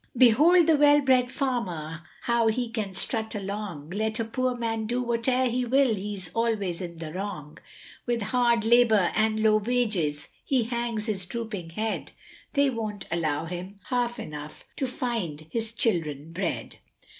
[0.17, 4.99] Behold the well bred farmer, how he can strut along, Let a poor man do
[5.03, 7.59] whatever he will he's always in the wrong,
[8.07, 12.13] With hard labour and low wages he hangs his drooping head,
[12.53, 16.79] They won't allow him half enough to find his children bread.